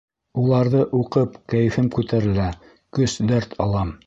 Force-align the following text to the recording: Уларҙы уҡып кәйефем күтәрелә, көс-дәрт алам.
Уларҙы 0.43 0.81
уҡып 1.01 1.37
кәйефем 1.53 1.93
күтәрелә, 1.99 2.49
көс-дәрт 3.01 3.59
алам. 3.69 3.99